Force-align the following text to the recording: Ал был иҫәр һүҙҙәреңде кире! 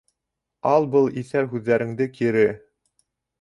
Ал 0.69 0.87
был 0.95 1.09
иҫәр 1.23 1.45
һүҙҙәреңде 1.51 2.09
кире! 2.17 2.47